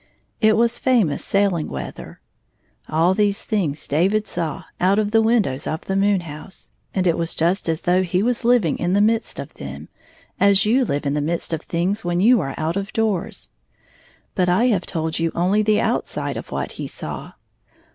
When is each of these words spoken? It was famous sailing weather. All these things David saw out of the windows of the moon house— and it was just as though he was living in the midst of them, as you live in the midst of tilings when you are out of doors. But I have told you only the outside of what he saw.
It 0.41 0.57
was 0.57 0.79
famous 0.79 1.23
sailing 1.23 1.69
weather. 1.69 2.21
All 2.89 3.13
these 3.13 3.43
things 3.43 3.87
David 3.87 4.27
saw 4.27 4.63
out 4.79 4.97
of 4.97 5.11
the 5.11 5.21
windows 5.21 5.67
of 5.67 5.81
the 5.85 5.95
moon 5.95 6.21
house— 6.21 6.71
and 6.95 7.05
it 7.05 7.19
was 7.19 7.35
just 7.35 7.69
as 7.69 7.81
though 7.81 8.01
he 8.01 8.23
was 8.23 8.43
living 8.43 8.79
in 8.79 8.93
the 8.93 8.99
midst 8.99 9.37
of 9.37 9.53
them, 9.53 9.89
as 10.39 10.65
you 10.65 10.85
live 10.85 11.05
in 11.05 11.13
the 11.13 11.21
midst 11.21 11.53
of 11.53 11.67
tilings 11.67 12.03
when 12.03 12.19
you 12.19 12.41
are 12.41 12.55
out 12.57 12.77
of 12.77 12.91
doors. 12.93 13.51
But 14.33 14.49
I 14.49 14.69
have 14.69 14.87
told 14.87 15.19
you 15.19 15.31
only 15.35 15.61
the 15.61 15.79
outside 15.79 16.35
of 16.35 16.49
what 16.49 16.71
he 16.73 16.87
saw. 16.87 17.33